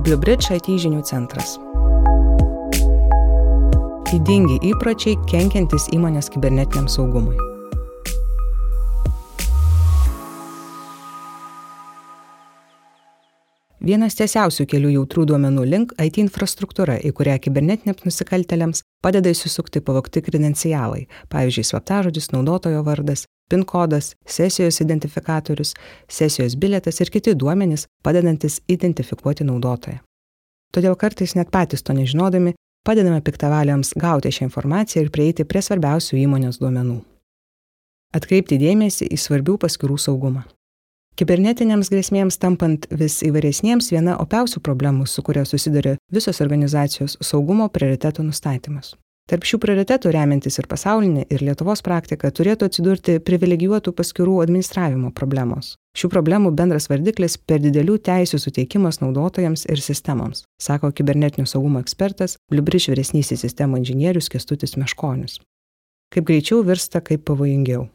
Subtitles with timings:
[0.00, 1.58] Bliubridge IT žinių centras.
[4.16, 7.36] Įdingi įpročiai kenkiantis įmonės kibernetiniam saugumui.
[13.84, 20.24] Vienas tiesiausių kelių jautrų duomenų link IT infrastruktūra, į kurią kibernetiniams nusikaltelėms padeda įsisukti pavokti
[20.24, 25.74] kredencialai, pavyzdžiui, slaptažodis, naudotojo vardas, PIN kodas, sesijos identifikatorius,
[26.08, 29.98] sesijos biletas ir kiti duomenys, padedantis identifikuoti naudotoją.
[30.70, 32.54] Todėl kartais net patys to nežinodami,
[32.86, 37.00] padedame piktavaliams gauti šią informaciją ir prieiti prie svarbiausių įmonės duomenų.
[38.14, 40.46] Atkreipti dėmesį į svarbių paskirų saugumą.
[41.18, 48.24] Kibernetiniams grėsmėms tampant vis įvairesniems viena opiausių problemų, su kuria susiduria visos organizacijos- saugumo prioritetų
[48.30, 48.94] nustatymas.
[49.30, 55.76] Tarp šių prioritetų remiantis ir pasaulinė, ir Lietuvos praktika turėtų atsidurti privilegijuotų paskirų administravimo problemos.
[55.94, 62.40] Šių problemų bendras vardiklis per didelių teisų suteikimas naudotojams ir sistemoms, sako kibernetinio saugumo ekspertas
[62.50, 65.38] Bliubriš vyresnysis sistemų inžinierius Kestutis Meškonis.
[66.10, 67.86] Kaip greičiau virsta, kaip pavojingiau.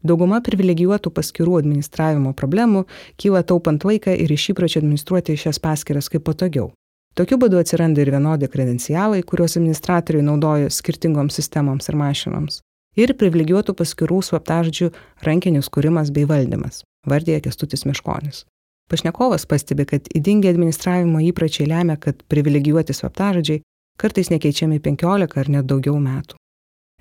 [0.00, 2.86] Dauguma privilegijuotų paskirų administravimo problemų
[3.20, 6.70] kyla taupant laiką ir iš įpročio administruoti šias paskiras kaip patogiau.
[7.18, 12.60] Tokiu būdu atsiranda ir vienodi kredencialai, kuriuos administratoriai naudoja skirtingoms sistemoms ir mašinoms.
[12.94, 14.92] Ir privilegijuotų paskirų slaptažodžių
[15.26, 18.44] rankinis kūrimas bei valdymas, vardėja Kestutis Miškonis.
[18.88, 23.64] Pašnekovas pastebi, kad įdingi administravimo įpračiai lemia, kad privilegijuoti slaptažodžiai
[23.98, 26.38] kartais nekeičiami 15 ar net daugiau metų.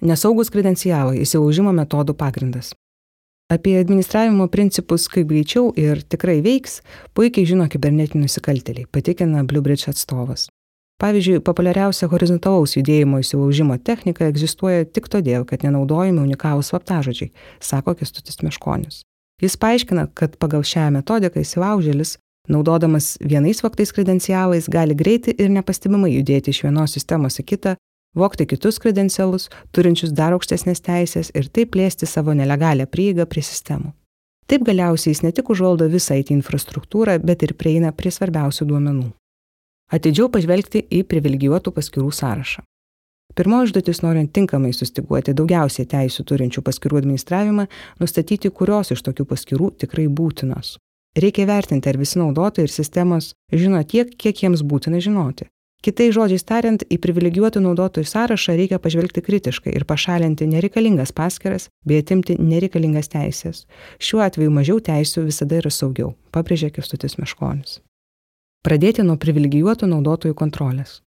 [0.02, 2.74] Nesaugus kredencialai įsilaužimo metodų pagrindas.
[3.48, 6.82] Apie administravimo principus, kaip greičiau ir tikrai veiks,
[7.16, 10.50] puikiai žino kibernetiniai nusikaltėliai, patikina Bluebridge atstovas.
[11.00, 17.32] Pavyzdžiui, populiariausia horizontalaus judėjimo įsilaužimo technika egzistuoja tik todėl, kad nenaudojami unikalūs slaptažodžiai,
[17.64, 19.06] sako Kestutis Meškonis.
[19.40, 22.18] Jis paaiškina, kad pagal šią metodiką įsilaužėlis,
[22.52, 27.78] naudodamas vienais faktais kredencialais, gali greitai ir nepastebimai judėti iš vienos sistemos į kitą,
[28.18, 33.94] vogti kitus kredencialus, turinčius dar aukštesnės teisės ir taip plėsti savo nelegalią prieigą prie sistemų.
[34.48, 39.10] Taip galiausiai jis ne tik užvaldo visą IT infrastruktūrą, bet ir prieina prie svarbiausių duomenų.
[39.92, 42.64] Atidžiau pažvelgti į privilegijuotų paskirų sąrašą.
[43.38, 47.68] Pirmoji užduotis norint tinkamai sustiguoti daugiausiai teisų turinčių paskirų administravimą,
[48.02, 50.78] nustatyti, kurios iš tokių paskirų tikrai būtinos.
[51.18, 55.48] Reikia vertinti, ar visi naudotojai ir sistemos žino tiek, kiek jiems būtina žinoti.
[55.86, 62.02] Kitais žodžiais tariant, į privilegijuotų naudotojų sąrašą reikia pažvelgti kritiškai ir pašalinti nereikalingas paskiras bei
[62.02, 63.68] atimti nereikalingas teisės.
[64.02, 67.78] Šiuo atveju mažiau teisų visada yra saugiau, pabrėžė Kestutis Meškonis.
[68.66, 71.02] Pradėti nuo privilegijuotų naudotojų kontrolės.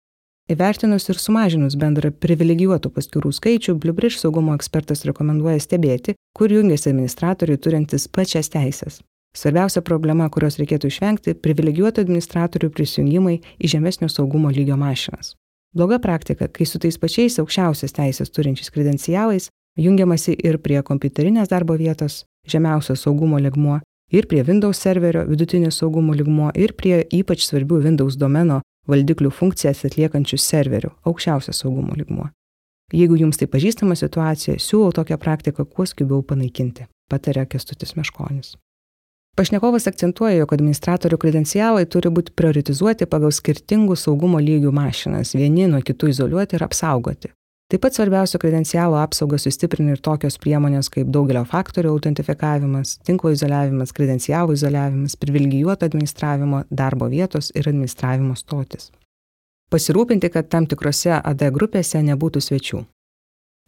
[0.50, 7.58] Įvertinus ir sumažinus bendrą privilegijuotų paskirų skaičių, Bliubriš saugumo ekspertas rekomenduoja stebėti, kur jungiasi administratoriai
[7.58, 9.02] turintys pačias teisės.
[9.36, 15.34] Svarbiausia problema, kurios reikėtų išvengti- privilegijuotų administratorių prisijungimai į žemesnio saugumo lygio mašinas.
[15.74, 19.48] Bloga praktika, kai su tais pačiais aukščiausias teisės turinčiais kredencialais
[19.78, 23.80] jungiamasi ir prie kompiuterinės darbo vietos, žemiausio saugumo ligmuo,
[24.10, 28.60] ir prie Windows serverio, vidutinio saugumo ligmuo, ir prie ypač svarbių Windows domeno
[28.90, 32.30] valdiklių funkcijas atliekančių serverių, aukščiausio saugumo ligmuo.
[32.90, 38.56] Jeigu jums tai pažįstama situacija, siūlau tokią praktiką kuo skubiau panaikinti, patarė Kestutis Meškonis.
[39.38, 45.80] Pašnekovas akcentuoja, jog administratorių kredencialai turi būti prioritizuoti pagal skirtingų saugumo lygių mašinas, vieni nuo
[45.86, 47.30] kitų izoliuoti ir apsaugoti.
[47.70, 53.92] Taip pat svarbiausia kredencialų apsaugą sustiprina ir tokios priemonės kaip daugelio faktorių autentifikavimas, tinklo izoliavimas,
[53.94, 58.90] kredencialų izoliavimas, privilegijuoto administravimo, darbo vietos ir administravimo stotis.
[59.70, 62.82] Pasirūpinti, kad tam tikrose AD grupėse nebūtų svečių.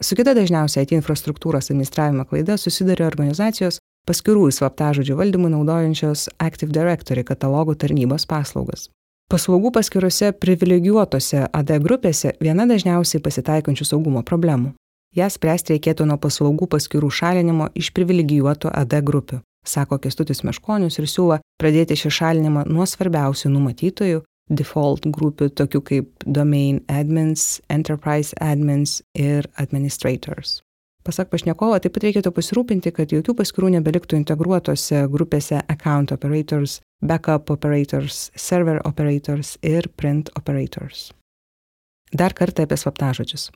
[0.02, 7.24] Su kita dažniausia IT infrastruktūros administravimo klaida susiduria organizacijos, paskirų slaptažodžių valdymui naudojančios Active Directory
[7.24, 8.88] katalogų tarnybos paslaugas.
[9.32, 14.74] Paslaugų paskiruose privilegijuotose AD grupėse viena dažniausiai pasitaikančių saugumo problemų.
[15.16, 21.08] Ją spręsti reikėtų nuo paslaugų paskirų šalinimo iš privilegijuotų AD grupių, sako Kestutis Meškonius ir
[21.08, 29.00] siūlo pradėti šį šalinimą nuo svarbiausių numatytojų default grupių, tokių kaip domain admins, enterprise admins
[29.14, 30.60] ir administrators.
[31.02, 37.50] Pasak pašnekovo, taip pat reikėtų pasirūpinti, kad jokių paskirų nebeliktų integruotose grupėse account operators, backup
[37.50, 41.10] operators, server operators ir print operators.
[42.14, 43.48] Dar kartą apie slaptažodžius.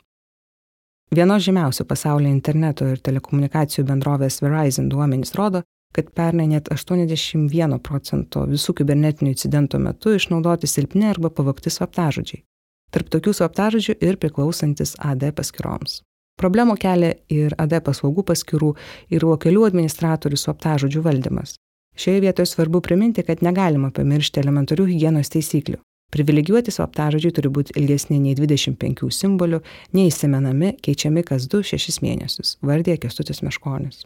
[1.14, 5.62] Vienos žymiausių pasaulyje interneto ir telekomunikacijų bendrovės Verizon duomenys rodo,
[5.94, 12.42] kad pernai net 81 procento visų kibernetinių incidentų metu išnaudoti silpni arba pavogti slaptažodžiai.
[12.90, 16.00] Tarp tokių slaptažodžių ir priklausantis AD paskiroms.
[16.36, 18.74] Problemų kelia ir AD paslaugų paskirų
[19.08, 21.56] ir lokalių administratorių slaptažodžių valdymas.
[21.96, 25.80] Šioje vietoje svarbu priminti, kad negalima pamiršti elementarių hygienos taisyklių.
[26.12, 29.62] Privilegijuoti slaptažodžiai turi būti ilgesni nei 25 simbolių,
[29.96, 34.04] neįsimenami, keičiami kas 2-6 mėnesius, vardė Kestutis Meškonis.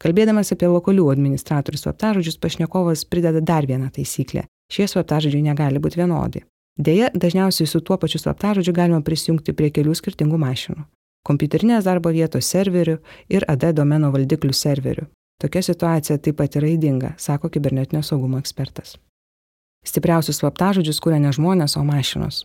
[0.00, 4.46] Kalbėdamas apie lokalių administratorių slaptažodžius, pašnekovas prideda dar vieną taisyklę.
[4.72, 6.44] Šie slaptažodžiai negali būti vienodi.
[6.80, 10.84] Deja, dažniausiai su tuo pačiu slaptažodžiu galima prisijungti prie kelių skirtingų mašinų-
[11.26, 15.06] kompiuterinės darbo vietos serverių ir AD domeno valdiklių serverių.
[15.40, 18.98] Tokia situacija taip pat yra įdinga, sako kibernetinio saugumo ekspertas.
[19.86, 22.42] Stipriausius slaptažodžius kūrė ne žmonės, o mašinos.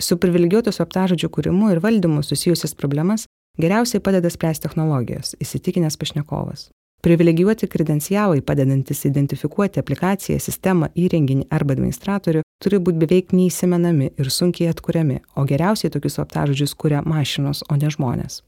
[0.00, 3.26] Su privilegijuotų slaptažodžių kūrimu ir valdymu susijusias problemas
[3.60, 6.70] geriausiai padeda spręsti technologijos, įsitikinęs pašnekovas.
[7.02, 14.70] Privilegijuoti kredencialai, padedantis identifikuoti aplikaciją, sistemą, įrenginį arba administratorių, turi būti beveik neįsimenami ir sunkiai
[14.70, 18.42] atkuriami, o geriausiai tokius slaptažodžius kuria mašinos, o ne žmonės.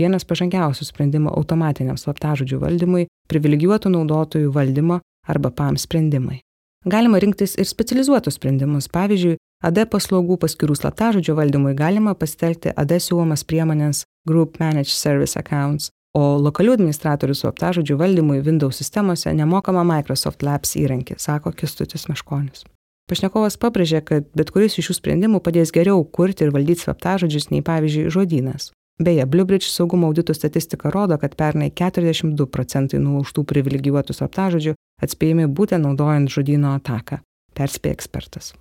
[0.00, 6.40] Vienas pažangiausių sprendimų automatiniam slaptažodžių valdymui- privilegijuotų naudotojų valdymo arba PAM sprendimai.
[6.86, 8.88] Galima rinktis ir specializuotus sprendimus.
[8.88, 15.90] Pavyzdžiui, AD paslaugų paskirų slaptažodžio valdymui galima pasitelkti AD siūlomas priemonės Group Managed Service Accounts,
[16.16, 22.64] o lokalių administratorių slaptažodžių valdymui Windows sistemose nemokama Microsoft Labs įrankį, sako Kistutis Meškonis.
[23.10, 27.64] Pašnekovas pabrėžė, kad bet kuris iš šių sprendimų padės geriau kurti ir valdyti slaptažodžius nei
[27.66, 28.70] pavyzdžiui žodynas.
[29.02, 35.82] Beje, Bluebridge saugumo auditų statistika rodo, kad pernai 42 procentai nulaužtų privilegijuotų slaptažodžių atspėjami būtent
[35.88, 37.18] naudojant žodyno ataką,
[37.58, 38.52] perspėja ekspertas.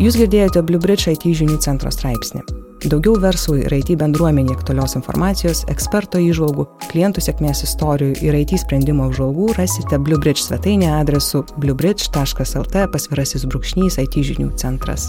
[0.00, 2.73] Jūs girdėjote Bluebridge IT žinių centro straipsnį.
[2.84, 9.06] Daugiau verslui ir IT bendruomenė aktualios informacijos, eksperto įžvalgų, klientų sėkmės istorijų ir IT sprendimo
[9.08, 15.08] apžvalgų rasite Bluebridge svetainė adresu bluebridge.lt pasvirasis brūkšnys IT žinių centras.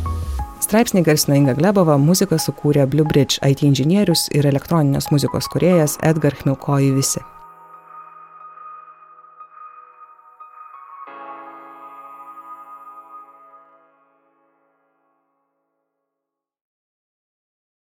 [0.63, 6.95] Straipsnį garsino Inga Glebova, muziką sukūrė Bluebridge IT inžinierius ir elektroninės muzikos kuriejas Edgar Chmilkoji
[6.95, 7.27] visi.